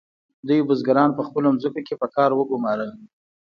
دوی 0.47 0.59
بزګران 0.67 1.09
په 1.15 1.21
خپلو 1.27 1.49
ځمکو 1.63 1.81
کې 1.87 1.95
په 2.01 2.07
کار 2.15 2.29
وګمارل. 2.35 2.91